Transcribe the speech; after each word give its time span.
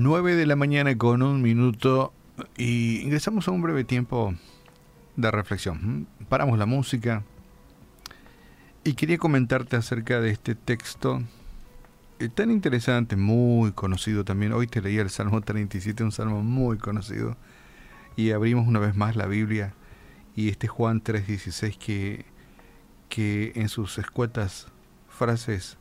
9 0.00 0.36
de 0.36 0.46
la 0.46 0.54
mañana 0.54 0.96
con 0.96 1.22
un 1.22 1.42
minuto 1.42 2.12
y 2.56 3.00
ingresamos 3.00 3.48
a 3.48 3.50
un 3.50 3.62
breve 3.62 3.82
tiempo 3.82 4.32
de 5.16 5.28
reflexión. 5.32 6.06
Paramos 6.28 6.56
la 6.56 6.66
música 6.66 7.24
y 8.84 8.94
quería 8.94 9.18
comentarte 9.18 9.74
acerca 9.74 10.20
de 10.20 10.30
este 10.30 10.54
texto 10.54 11.20
eh, 12.20 12.28
tan 12.28 12.52
interesante, 12.52 13.16
muy 13.16 13.72
conocido 13.72 14.24
también. 14.24 14.52
Hoy 14.52 14.68
te 14.68 14.80
leía 14.80 15.02
el 15.02 15.10
Salmo 15.10 15.40
37, 15.40 16.04
un 16.04 16.12
salmo 16.12 16.44
muy 16.44 16.78
conocido. 16.78 17.36
Y 18.14 18.30
abrimos 18.30 18.68
una 18.68 18.78
vez 18.78 18.94
más 18.94 19.16
la 19.16 19.26
Biblia 19.26 19.74
y 20.36 20.48
este 20.48 20.68
Juan 20.68 21.02
3:16 21.02 21.76
que, 21.76 22.24
que 23.08 23.50
en 23.56 23.68
sus 23.68 23.98
escuetas 23.98 24.68
frases 25.08 25.76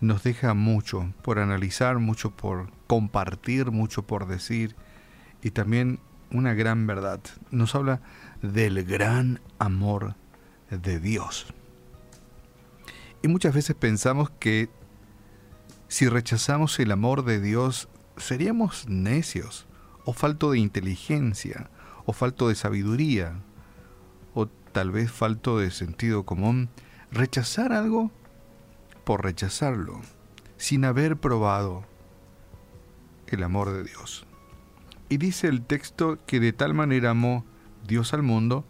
nos 0.00 0.22
deja 0.22 0.54
mucho 0.54 1.12
por 1.22 1.38
analizar, 1.38 1.98
mucho 1.98 2.30
por 2.30 2.70
compartir, 2.86 3.70
mucho 3.70 4.06
por 4.06 4.26
decir 4.26 4.74
y 5.42 5.50
también 5.50 6.00
una 6.30 6.54
gran 6.54 6.86
verdad. 6.86 7.20
Nos 7.50 7.74
habla 7.74 8.00
del 8.42 8.84
gran 8.84 9.40
amor 9.58 10.14
de 10.70 11.00
Dios. 11.00 11.46
Y 13.22 13.28
muchas 13.28 13.54
veces 13.54 13.76
pensamos 13.76 14.30
que 14.30 14.70
si 15.88 16.08
rechazamos 16.08 16.78
el 16.78 16.92
amor 16.92 17.24
de 17.24 17.40
Dios 17.40 17.88
seríamos 18.16 18.88
necios 18.88 19.66
o 20.04 20.12
falto 20.12 20.52
de 20.52 20.58
inteligencia 20.58 21.70
o 22.06 22.12
falto 22.12 22.48
de 22.48 22.54
sabiduría 22.54 23.34
o 24.34 24.46
tal 24.46 24.90
vez 24.90 25.10
falto 25.10 25.58
de 25.58 25.70
sentido 25.70 26.24
común. 26.24 26.70
Rechazar 27.10 27.72
algo 27.72 28.12
por 29.04 29.24
rechazarlo, 29.24 30.00
sin 30.56 30.84
haber 30.84 31.16
probado 31.16 31.84
el 33.28 33.42
amor 33.42 33.72
de 33.72 33.84
Dios. 33.84 34.26
Y 35.08 35.16
dice 35.16 35.48
el 35.48 35.62
texto 35.62 36.18
que 36.26 36.40
de 36.40 36.52
tal 36.52 36.74
manera 36.74 37.10
amó 37.10 37.44
Dios 37.86 38.14
al 38.14 38.22
mundo 38.22 38.64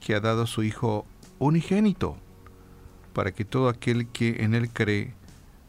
que 0.00 0.14
ha 0.14 0.20
dado 0.20 0.42
a 0.42 0.46
su 0.46 0.62
Hijo 0.62 1.06
unigénito, 1.38 2.16
para 3.12 3.32
que 3.32 3.44
todo 3.44 3.68
aquel 3.68 4.08
que 4.08 4.44
en 4.44 4.54
Él 4.54 4.70
cree 4.70 5.14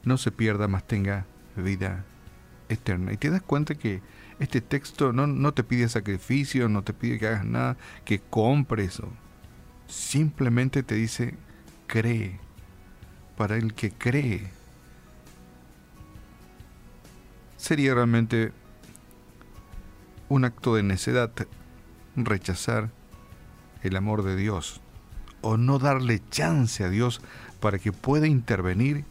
no 0.03 0.17
se 0.17 0.31
pierda, 0.31 0.67
mas 0.67 0.85
tenga 0.85 1.25
vida 1.55 2.05
eterna. 2.69 3.13
Y 3.13 3.17
te 3.17 3.29
das 3.29 3.41
cuenta 3.41 3.75
que 3.75 4.01
este 4.39 4.61
texto 4.61 5.13
no, 5.13 5.27
no 5.27 5.53
te 5.53 5.63
pide 5.63 5.89
sacrificio, 5.89 6.69
no 6.69 6.83
te 6.83 6.93
pide 6.93 7.19
que 7.19 7.27
hagas 7.27 7.45
nada, 7.45 7.77
que 8.05 8.19
compres. 8.19 9.01
Simplemente 9.87 10.83
te 10.83 10.95
dice, 10.95 11.35
cree 11.87 12.39
para 13.37 13.55
el 13.55 13.73
que 13.73 13.91
cree. 13.91 14.49
Sería 17.55 17.93
realmente 17.93 18.51
un 20.27 20.43
acto 20.43 20.75
de 20.75 20.83
necedad 20.83 21.31
rechazar 22.15 22.89
el 23.83 23.95
amor 23.95 24.23
de 24.23 24.35
Dios 24.35 24.81
o 25.41 25.55
no 25.55 25.77
darle 25.79 26.21
chance 26.29 26.83
a 26.83 26.89
Dios 26.89 27.21
para 27.59 27.77
que 27.77 27.93
pueda 27.93 28.27
intervenir 28.27 29.05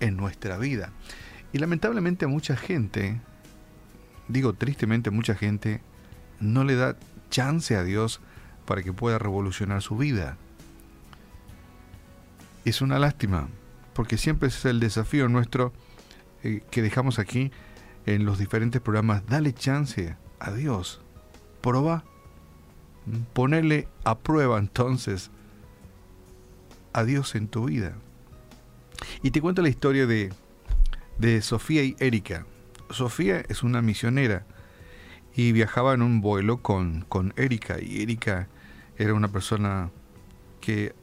en 0.00 0.16
nuestra 0.16 0.58
vida. 0.58 0.92
Y 1.52 1.58
lamentablemente 1.58 2.26
a 2.26 2.28
mucha 2.28 2.56
gente, 2.56 3.20
digo 4.28 4.52
tristemente 4.52 5.08
a 5.08 5.12
mucha 5.12 5.34
gente, 5.34 5.80
no 6.38 6.64
le 6.64 6.76
da 6.76 6.96
chance 7.30 7.74
a 7.76 7.82
Dios 7.82 8.20
para 8.66 8.82
que 8.82 8.92
pueda 8.92 9.18
revolucionar 9.18 9.80
su 9.82 9.96
vida 9.96 10.36
es 12.70 12.80
una 12.80 12.98
lástima, 12.98 13.48
porque 13.94 14.16
siempre 14.16 14.48
es 14.48 14.64
el 14.64 14.80
desafío 14.80 15.28
nuestro 15.28 15.72
eh, 16.42 16.62
que 16.70 16.82
dejamos 16.82 17.18
aquí 17.18 17.50
en 18.06 18.24
los 18.24 18.38
diferentes 18.38 18.80
programas. 18.80 19.26
Dale 19.26 19.52
chance 19.52 20.16
a 20.38 20.52
Dios. 20.52 21.00
Proba. 21.60 22.04
Ponerle 23.34 23.86
a 24.04 24.18
prueba 24.18 24.58
entonces 24.58 25.30
a 26.94 27.04
Dios 27.04 27.34
en 27.34 27.48
tu 27.48 27.66
vida. 27.66 27.96
Y 29.22 29.30
te 29.30 29.42
cuento 29.42 29.60
la 29.60 29.68
historia 29.68 30.06
de, 30.06 30.32
de 31.18 31.42
Sofía 31.42 31.82
y 31.82 31.96
Erika. 31.98 32.46
Sofía 32.90 33.42
es 33.48 33.62
una 33.62 33.82
misionera 33.82 34.46
y 35.34 35.52
viajaba 35.52 35.94
en 35.94 36.02
un 36.02 36.20
vuelo 36.20 36.62
con, 36.62 37.02
con 37.08 37.34
Erika. 37.36 37.80
Y 37.80 38.02
Erika 38.02 38.48
era 38.96 39.12
una 39.12 39.28
persona 39.28 39.90
que 40.60 40.94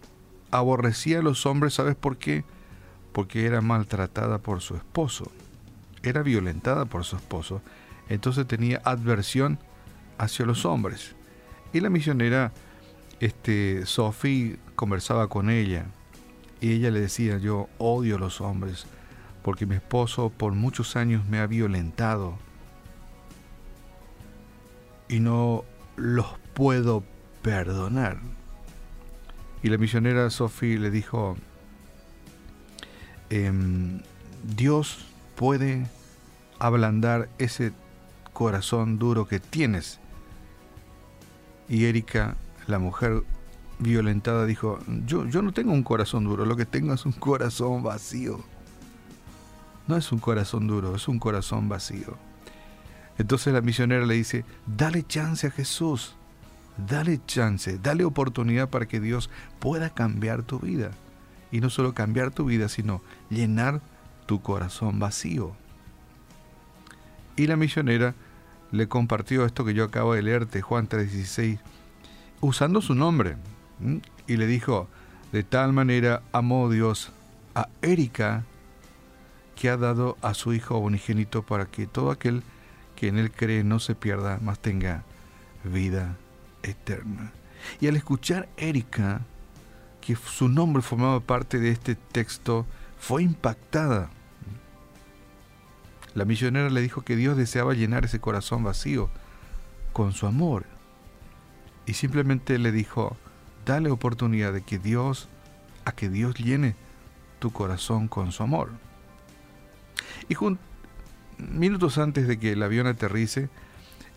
aborrecía 0.52 1.20
a 1.20 1.24
los 1.24 1.46
hombres, 1.46 1.74
¿sabes 1.74 1.96
por 1.96 2.18
qué? 2.18 2.44
Porque 3.12 3.46
era 3.46 3.62
maltratada 3.62 4.38
por 4.38 4.62
su 4.62 4.76
esposo, 4.76 5.32
era 6.04 6.22
violentada 6.22 6.86
por 6.86 7.04
su 7.04 7.16
esposo, 7.16 7.62
entonces 8.10 8.48
tenía 8.48 8.82
adversión 8.84 9.60
hacia 10.18 10.46
los 10.46 10.66
hombres. 10.66 11.16
Y 11.74 11.80
la 11.80 11.90
misionera, 11.90 12.52
este, 13.20 13.86
Sophie, 13.86 14.60
conversaba 14.76 15.28
con 15.28 15.50
ella 15.50 15.86
y 16.60 16.74
ella 16.74 16.92
le 16.92 17.02
decía, 17.02 17.38
yo 17.38 17.70
odio 17.78 18.18
a 18.18 18.20
los 18.20 18.42
hombres 18.42 18.86
porque 19.42 19.66
mi 19.66 19.76
esposo 19.76 20.30
por 20.30 20.54
muchos 20.54 20.96
años 20.96 21.26
me 21.26 21.40
ha 21.40 21.48
violentado 21.48 22.38
y 25.10 25.20
no 25.20 25.66
los 25.96 26.28
puedo 26.54 27.04
perdonar. 27.42 28.20
Y 29.64 29.70
la 29.70 29.78
misionera 29.78 30.30
Sophie 30.30 30.80
le 30.80 30.90
dijo, 30.90 31.38
em, 33.30 34.02
Dios 34.44 35.06
puede 35.36 35.86
ablandar 36.60 37.30
ese 37.38 37.72
corazón 38.34 38.98
duro 38.98 39.28
que 39.28 39.40
tienes. 39.40 40.00
Y 41.70 41.86
Erika, 41.86 42.36
la 42.68 42.80
mujer 42.80 43.24
violentada, 43.80 44.46
dijo, 44.46 44.80
yo, 45.06 45.26
yo 45.26 45.42
no 45.42 45.52
tengo 45.54 45.74
un 45.74 45.84
corazón 45.84 46.24
duro, 46.26 46.46
lo 46.46 46.56
que 46.56 46.66
tengo 46.66 46.94
es 46.94 47.06
un 47.06 47.14
corazón 47.14 47.84
vacío. 47.84 48.40
No 49.88 49.98
es 49.98 50.12
un 50.12 50.20
corazón 50.20 50.68
duro, 50.68 50.96
es 50.96 51.08
un 51.08 51.20
corazón 51.20 51.68
vacío. 51.70 52.18
Entonces 53.18 53.54
la 53.54 53.62
misionera 53.62 54.06
le 54.06 54.16
dice, 54.16 54.46
dale 54.66 55.04
chance 55.04 55.48
a 55.48 55.52
Jesús. 55.52 56.16
Dale 56.78 57.20
chance, 57.26 57.78
dale 57.78 58.06
oportunidad 58.06 58.70
para 58.70 58.88
que 58.88 59.00
Dios 59.00 59.30
pueda 59.60 59.90
cambiar 59.90 60.44
tu 60.44 60.60
vida. 60.60 60.92
Y 61.52 61.60
no 61.60 61.70
solo 61.70 61.94
cambiar 61.94 62.32
tu 62.32 62.46
vida, 62.46 62.70
sino 62.70 63.02
llenar 63.30 63.82
tu 64.26 64.42
corazón 64.42 65.00
vacío. 65.00 65.54
Y 67.36 67.48
la 67.48 67.58
misionera 67.58 68.16
le 68.72 68.88
compartió 68.88 69.46
esto 69.46 69.66
que 69.66 69.74
yo 69.74 69.84
acabo 69.84 70.14
de 70.14 70.22
leerte, 70.22 70.62
Juan 70.62 70.88
3:16, 70.88 71.60
usando 72.40 72.82
su 72.82 72.96
nombre. 72.96 73.36
Y 74.28 74.38
le 74.38 74.48
dijo, 74.48 74.88
de 75.32 75.44
tal 75.44 75.74
manera 75.74 76.22
amó 76.32 76.70
Dios 76.70 77.12
a 77.54 77.68
Erika, 77.82 78.44
que 79.56 79.70
ha 79.70 79.78
dado 79.78 80.18
a 80.22 80.34
su 80.34 80.54
Hijo 80.54 80.78
unigénito 80.78 81.44
para 81.44 81.66
que 81.66 81.86
todo 81.86 82.12
aquel 82.12 82.44
que 82.96 83.10
en 83.10 83.18
él 83.18 83.32
cree 83.32 83.64
no 83.64 83.80
se 83.80 83.96
pierda, 83.96 84.40
mas 84.42 84.60
tenga 84.60 85.04
vida 85.64 86.16
eterna. 86.64 87.32
Y 87.80 87.88
al 87.88 87.96
escuchar 87.96 88.50
Erika, 88.58 89.22
que 90.02 90.16
su 90.16 90.50
nombre 90.50 90.82
formaba 90.82 91.20
parte 91.20 91.60
de 91.60 91.72
este 91.72 91.96
texto, 91.96 92.66
fue 93.00 93.24
impactada. 93.24 94.10
La 96.14 96.26
misionera 96.26 96.70
le 96.70 96.82
dijo 96.82 97.04
que 97.04 97.16
Dios 97.16 97.38
deseaba 97.38 97.74
llenar 97.74 98.06
ese 98.06 98.20
corazón 98.20 98.64
vacío 98.64 99.10
con 99.94 100.12
su 100.12 100.28
amor. 100.28 100.66
Y 101.86 101.94
simplemente 101.94 102.58
le 102.58 102.72
dijo, 102.72 103.18
dale 103.66 103.92
oportunidad 103.92 104.54
de 104.54 104.62
que 104.62 104.80
Dios, 104.80 105.30
a 105.86 105.92
que 105.92 106.10
Dios 106.10 106.36
llene 106.36 106.76
tu 107.40 107.52
corazón 107.52 108.08
con 108.08 108.32
su 108.32 108.44
amor. 108.44 108.70
Y 110.30 110.36
minutos 111.38 111.98
antes 111.98 112.28
de 112.28 112.38
que 112.38 112.54
el 112.54 112.64
avión 112.64 112.88
aterrice, 112.88 113.50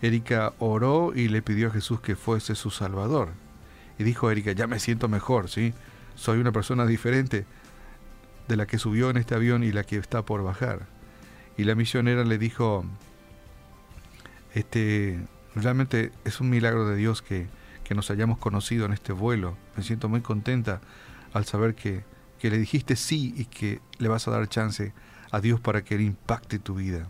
Erika 0.03 0.53
oró 0.59 1.13
y 1.15 1.29
le 1.29 1.43
pidió 1.43 1.69
a 1.69 1.71
Jesús 1.71 2.01
que 2.01 2.17
fuese 2.17 2.55
su 2.55 2.71
Salvador. 2.71 3.31
Y 3.99 4.05
dijo 4.05 4.31
Erika, 4.31 4.53
ya 4.53 4.67
me 4.67 4.79
siento 4.79 5.09
mejor, 5.09 5.49
¿sí? 5.49 5.73
Soy 6.15 6.39
una 6.39 6.53
persona 6.53 6.87
diferente 6.87 7.47
de 8.49 8.57
la 8.57 8.67
que 8.67 8.79
subió 8.79 9.11
en 9.11 9.17
este 9.17 9.35
avión 9.35 9.63
y 9.65 9.73
la 9.73 9.85
que 9.85 9.97
está 9.97 10.23
por 10.23 10.43
bajar. 10.43 10.87
Y 11.57 11.65
la 11.65 11.75
misionera 11.75 12.25
le 12.25 12.39
dijo, 12.39 12.85
este, 14.55 15.19
realmente 15.55 16.13
es 16.25 16.41
un 16.41 16.51
milagro 16.51 16.87
de 16.89 16.97
Dios 16.97 17.23
que, 17.23 17.47
que 17.85 17.95
nos 17.95 18.11
hayamos 18.11 18.39
conocido 18.39 18.87
en 18.87 18.93
este 18.93 19.13
vuelo. 19.13 19.57
Me 19.77 19.83
siento 19.83 20.09
muy 20.09 20.21
contenta 20.21 20.81
al 21.33 21.45
saber 21.45 21.75
que, 21.75 22.05
que 22.39 22.51
le 22.51 22.59
dijiste 22.59 22.97
sí 22.97 23.33
y 23.37 23.47
que 23.47 23.81
le 23.99 24.09
vas 24.09 24.29
a 24.29 24.33
dar 24.33 24.49
chance 24.49 24.93
a 25.31 25.41
Dios 25.41 25.61
para 25.61 25.83
que 25.83 25.95
Él 25.95 26.03
impacte 26.03 26.59
tu 26.59 26.75
vida 26.75 27.09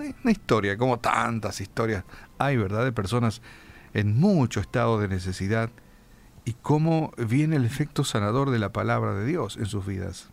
una 0.00 0.32
historia, 0.32 0.76
como 0.76 0.98
tantas 0.98 1.60
historias 1.60 2.04
hay, 2.38 2.56
¿verdad? 2.56 2.84
De 2.84 2.92
personas 2.92 3.42
en 3.92 4.18
mucho 4.18 4.60
estado 4.60 5.00
de 5.00 5.08
necesidad 5.08 5.70
y 6.44 6.54
cómo 6.54 7.12
viene 7.16 7.56
el 7.56 7.64
efecto 7.64 8.04
sanador 8.04 8.50
de 8.50 8.58
la 8.58 8.72
palabra 8.72 9.14
de 9.14 9.26
Dios 9.26 9.56
en 9.56 9.66
sus 9.66 9.86
vidas. 9.86 10.30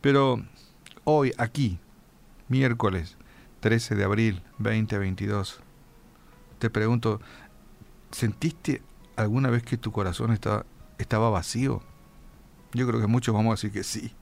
Pero 0.00 0.42
hoy, 1.04 1.32
aquí, 1.38 1.78
miércoles 2.48 3.16
13 3.62 3.94
de 3.94 4.04
abril 4.04 4.42
2022. 4.58 5.60
Te 6.58 6.68
pregunto, 6.68 7.20
¿sentiste 8.10 8.82
alguna 9.14 9.50
vez 9.50 9.62
que 9.62 9.76
tu 9.76 9.92
corazón 9.92 10.32
estaba, 10.32 10.66
estaba 10.98 11.30
vacío? 11.30 11.80
Yo 12.74 12.88
creo 12.88 13.00
que 13.00 13.06
muchos 13.06 13.32
vamos 13.32 13.50
a 13.50 13.54
decir 13.54 13.70
que 13.70 13.84
sí. 13.84 14.12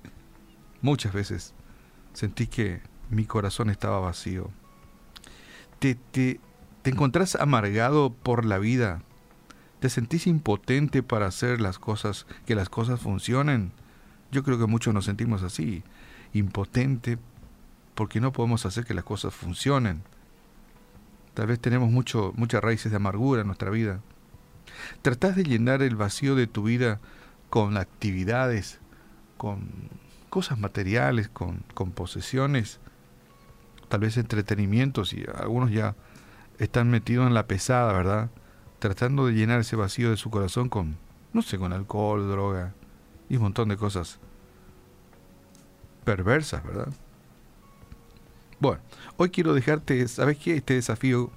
Muchas 0.82 1.14
veces 1.14 1.54
sentí 2.12 2.48
que 2.48 2.82
mi 3.10 3.24
corazón 3.26 3.70
estaba 3.70 4.00
vacío. 4.00 4.50
¿Te, 5.78 5.94
te, 5.94 6.40
te 6.82 6.90
encontrás 6.90 7.34
amargado 7.36 8.12
por 8.12 8.44
la 8.44 8.58
vida? 8.58 9.02
¿Te 9.80 9.90
sentís 9.90 10.26
impotente 10.26 11.02
para 11.02 11.26
hacer 11.26 11.60
las 11.60 11.78
cosas, 11.78 12.26
que 12.46 12.54
las 12.54 12.68
cosas 12.68 13.00
funcionen? 13.00 13.72
Yo 14.30 14.42
creo 14.44 14.58
que 14.58 14.66
muchos 14.66 14.94
nos 14.94 15.06
sentimos 15.06 15.42
así, 15.42 15.82
impotente 16.32 17.18
porque 17.94 18.20
no 18.20 18.32
podemos 18.32 18.64
hacer 18.66 18.84
que 18.84 18.94
las 18.94 19.04
cosas 19.04 19.34
funcionen. 19.34 20.02
Tal 21.34 21.46
vez 21.46 21.60
tenemos 21.60 21.90
mucho, 21.90 22.32
muchas 22.36 22.62
raíces 22.62 22.92
de 22.92 22.96
amargura 22.96 23.40
en 23.40 23.46
nuestra 23.46 23.70
vida. 23.70 24.00
Tratás 25.02 25.36
de 25.36 25.44
llenar 25.44 25.82
el 25.82 25.96
vacío 25.96 26.34
de 26.34 26.46
tu 26.46 26.62
vida 26.62 27.00
con 27.48 27.76
actividades, 27.76 28.78
con 29.36 29.68
cosas 30.28 30.58
materiales, 30.58 31.28
con, 31.28 31.64
con 31.74 31.90
posesiones, 31.90 32.78
tal 33.90 34.00
vez 34.00 34.16
entretenimientos, 34.16 35.12
y 35.12 35.26
algunos 35.34 35.72
ya 35.72 35.96
están 36.58 36.90
metidos 36.90 37.26
en 37.26 37.34
la 37.34 37.48
pesada, 37.48 37.92
¿verdad? 37.92 38.31
Tratando 38.78 39.26
de 39.26 39.32
llenar 39.32 39.60
ese 39.60 39.75
vacío 39.75 40.10
de 40.10 40.16
su 40.16 40.31
corazón 40.31 40.69
con, 40.69 40.96
no 41.32 41.42
sé, 41.42 41.58
con 41.58 41.72
alcohol, 41.72 42.31
droga 42.31 42.72
y 43.28 43.37
un 43.37 43.42
montón 43.42 43.69
de 43.69 43.76
cosas 43.76 44.20
perversas, 46.04 46.64
¿verdad? 46.64 46.88
Bueno, 48.60 48.81
hoy 49.16 49.31
quiero 49.31 49.54
dejarte, 49.54 50.06
¿sabes 50.06 50.38
qué? 50.38 50.54
Este 50.54 50.75
desafío 50.75 51.32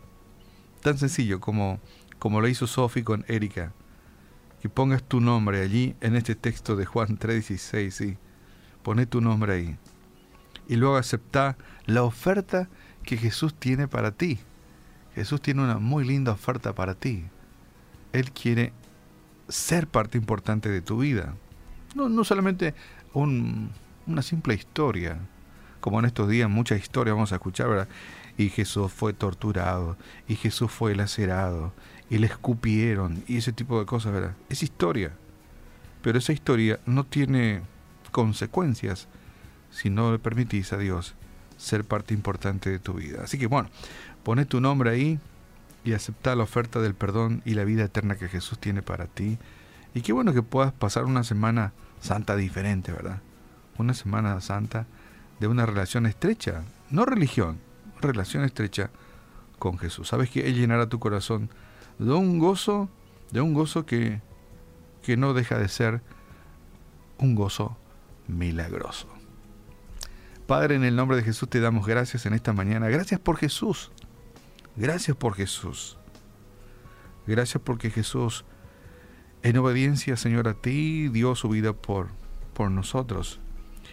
tan 0.81 0.99
sencillo 0.99 1.39
como, 1.39 1.79
como 2.19 2.39
lo 2.39 2.47
hizo 2.47 2.67
Sophie 2.67 3.03
con 3.03 3.25
Erika. 3.27 3.73
Que 4.61 4.69
pongas 4.69 5.03
tu 5.03 5.19
nombre 5.19 5.61
allí 5.61 5.95
en 6.01 6.15
este 6.15 6.35
texto 6.35 6.75
de 6.75 6.85
Juan 6.85 7.17
3:16, 7.17 7.89
sí. 7.89 8.17
Pone 8.83 9.07
tu 9.07 9.21
nombre 9.21 9.53
ahí. 9.53 9.77
Y 10.73 10.75
luego 10.75 10.95
acepta 10.97 11.55
la 11.85 12.01
oferta 12.01 12.67
que 13.03 13.15
Jesús 13.15 13.53
tiene 13.53 13.87
para 13.87 14.09
ti. 14.09 14.39
Jesús 15.13 15.39
tiene 15.39 15.61
una 15.61 15.77
muy 15.77 16.03
linda 16.03 16.31
oferta 16.31 16.73
para 16.73 16.95
ti. 16.95 17.25
Él 18.11 18.31
quiere 18.31 18.73
ser 19.47 19.85
parte 19.85 20.17
importante 20.17 20.69
de 20.69 20.81
tu 20.81 20.97
vida. 20.97 21.35
No, 21.93 22.09
no 22.09 22.23
solamente 22.23 22.73
una 23.13 24.23
simple 24.23 24.55
historia, 24.55 25.19
como 25.79 25.99
en 25.99 26.05
estos 26.05 26.27
días 26.27 26.49
muchas 26.49 26.79
historias 26.79 27.13
vamos 27.13 27.33
a 27.33 27.35
escuchar, 27.35 27.69
¿verdad? 27.69 27.87
Y 28.35 28.49
Jesús 28.49 28.91
fue 28.91 29.13
torturado, 29.13 29.95
y 30.27 30.37
Jesús 30.37 30.71
fue 30.71 30.95
lacerado, 30.95 31.71
y 32.09 32.17
le 32.17 32.25
escupieron, 32.25 33.23
y 33.27 33.37
ese 33.37 33.53
tipo 33.53 33.79
de 33.79 33.85
cosas, 33.85 34.11
¿verdad? 34.11 34.35
Es 34.49 34.63
historia. 34.63 35.11
Pero 36.01 36.17
esa 36.17 36.33
historia 36.33 36.79
no 36.87 37.03
tiene 37.03 37.61
consecuencias 38.11 39.07
si 39.73 39.89
no 39.89 40.11
le 40.11 40.19
permitís 40.19 40.71
a 40.71 40.77
Dios 40.77 41.15
ser 41.57 41.83
parte 41.83 42.13
importante 42.13 42.69
de 42.69 42.79
tu 42.79 42.93
vida. 42.93 43.23
Así 43.23 43.37
que 43.37 43.47
bueno, 43.47 43.69
pone 44.23 44.45
tu 44.45 44.61
nombre 44.61 44.91
ahí 44.91 45.19
y 45.83 45.93
acepta 45.93 46.35
la 46.35 46.43
oferta 46.43 46.79
del 46.79 46.93
perdón 46.93 47.41
y 47.43 47.55
la 47.55 47.65
vida 47.65 47.85
eterna 47.85 48.15
que 48.15 48.29
Jesús 48.29 48.59
tiene 48.59 48.81
para 48.81 49.07
ti. 49.07 49.37
Y 49.93 50.01
qué 50.01 50.13
bueno 50.13 50.33
que 50.33 50.43
puedas 50.43 50.71
pasar 50.71 51.05
una 51.05 51.23
semana 51.23 51.73
santa 51.99 52.35
diferente, 52.35 52.91
¿verdad? 52.91 53.21
Una 53.77 53.93
semana 53.93 54.39
santa 54.41 54.85
de 55.39 55.47
una 55.47 55.65
relación 55.65 56.05
estrecha, 56.05 56.63
no 56.89 57.05
religión, 57.05 57.59
relación 57.99 58.43
estrecha 58.43 58.91
con 59.57 59.77
Jesús. 59.77 60.09
Sabes 60.09 60.29
que 60.29 60.47
Él 60.47 60.55
llenará 60.55 60.87
tu 60.87 60.99
corazón 60.99 61.49
de 61.97 62.11
un 62.11 62.37
gozo, 62.37 62.89
de 63.31 63.41
un 63.41 63.53
gozo 63.53 63.85
que, 63.85 64.21
que 65.01 65.17
no 65.17 65.33
deja 65.33 65.57
de 65.57 65.67
ser 65.67 66.01
un 67.17 67.33
gozo 67.35 67.77
milagroso. 68.27 69.07
Padre, 70.47 70.75
en 70.75 70.83
el 70.83 70.95
nombre 70.95 71.17
de 71.17 71.23
Jesús 71.23 71.49
te 71.49 71.59
damos 71.59 71.87
gracias 71.87 72.25
en 72.25 72.33
esta 72.33 72.53
mañana. 72.53 72.89
Gracias 72.89 73.19
por 73.19 73.37
Jesús. 73.37 73.91
Gracias 74.75 75.15
por 75.15 75.35
Jesús. 75.35 75.97
Gracias 77.25 77.61
porque 77.63 77.89
Jesús, 77.89 78.43
en 79.41 79.57
obediencia, 79.57 80.17
Señor, 80.17 80.47
a 80.47 80.55
ti, 80.55 81.07
dio 81.07 81.35
su 81.35 81.47
vida 81.49 81.73
por, 81.73 82.09
por 82.53 82.71
nosotros. 82.71 83.39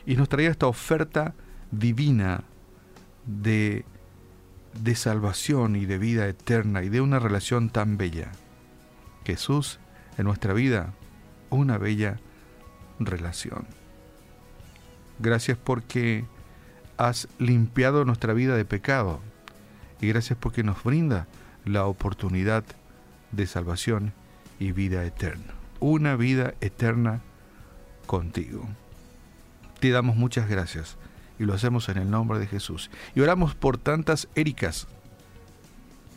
Y 0.07 0.17
nos 0.17 0.29
traía 0.29 0.51
esta 0.51 0.67
oferta 0.67 1.35
divina 1.71 2.43
de, 3.27 3.85
de 4.83 4.95
salvación 4.97 5.77
y 5.77 5.87
de 5.87 5.99
vida 5.99 6.27
eterna 6.27 6.83
y 6.83 6.89
de 6.89 7.01
una 7.01 7.21
relación 7.21 7.71
tan 7.71 7.97
bella. 7.97 8.33
Jesús, 9.25 9.79
en 10.19 10.25
nuestra 10.25 10.53
vida, 10.53 10.95
una 11.51 11.79
bella 11.79 12.19
relación. 12.99 13.67
Gracias 15.21 15.57
porque 15.57 16.25
has 17.01 17.29
limpiado 17.39 18.05
nuestra 18.05 18.35
vida 18.35 18.57
de 18.57 18.67
pecado 18.67 19.21
y 20.03 20.09
gracias 20.09 20.39
porque 20.39 20.63
nos 20.63 20.83
brinda 20.85 21.27
la 21.65 21.87
oportunidad 21.87 22.63
de 23.33 23.47
salvación 23.47 24.13
y 24.59 24.73
vida 24.73 25.03
eterna. 25.07 25.55
Una 25.81 26.15
vida 26.17 26.53
eterna 26.61 27.23
contigo. 28.07 28.69
Te 29.81 29.89
damos 29.91 30.17
muchas 30.17 30.47
gracias 30.47 30.99
y 31.39 31.45
lo 31.45 31.55
hacemos 31.55 31.89
en 31.89 31.97
el 31.97 32.11
nombre 32.11 32.39
de 32.39 32.47
Jesús. 32.47 32.91
Y 33.15 33.21
oramos 33.21 33.55
por 33.55 33.79
tantas 33.79 34.29
Éricas, 34.35 34.87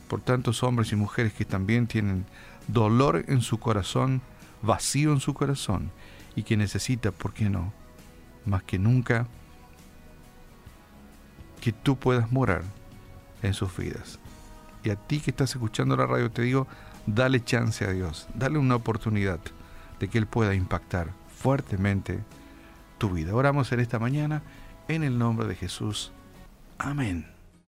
por 0.10 0.20
tantos 0.20 0.64
hombres 0.64 0.92
y 0.92 0.98
mujeres 0.98 1.32
que 1.32 1.46
también 1.46 1.88
tienen 1.88 2.26
dolor 2.68 3.24
en 3.30 3.40
su 3.40 3.58
corazón, 3.58 4.22
vacío 4.62 5.14
en 5.14 5.22
su 5.22 5.34
corazón 5.34 5.92
y 6.36 6.44
que 6.44 6.58
necesita, 6.58 7.14
¿por 7.14 7.34
qué 7.34 7.50
no? 7.50 7.72
Más 8.46 8.64
que 8.64 8.80
nunca, 8.80 9.28
que 11.64 11.72
tú 11.72 11.96
puedas 11.96 12.30
morar 12.30 12.62
en 13.42 13.54
sus 13.54 13.78
vidas. 13.78 14.20
Y 14.84 14.90
a 14.90 14.98
ti 14.98 15.22
que 15.22 15.32
estás 15.32 15.52
escuchando 15.52 15.96
la 15.96 16.06
radio 16.06 16.30
te 16.30 16.42
digo, 16.42 16.68
dale 17.08 17.42
chance 17.42 17.86
a 17.86 17.92
Dios, 17.92 18.28
dale 18.34 18.58
una 18.58 18.76
oportunidad 18.76 19.40
de 19.98 20.10
que 20.10 20.18
Él 20.18 20.28
pueda 20.28 20.56
impactar 20.56 21.12
fuertemente 21.34 22.20
tu 22.98 23.12
vida. 23.12 23.34
Oramos 23.34 23.72
en 23.72 23.80
esta 23.80 23.98
mañana 23.98 24.42
en 24.90 25.04
el 25.04 25.18
nombre 25.18 25.48
de 25.48 25.56
Jesús. 25.56 26.12
Amén. 26.80 27.33